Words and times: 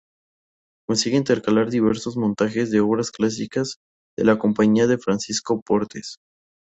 Consigue 0.87 1.15
intercalar 1.17 1.69
diversos 1.69 2.17
montajes 2.17 2.71
de 2.71 2.79
obras 2.79 3.11
clásicas 3.11 3.77
de 4.17 4.25
la 4.25 4.39
compañía 4.39 4.87
de 4.87 4.97
Francisco 4.97 5.61
Portes. 5.61 6.15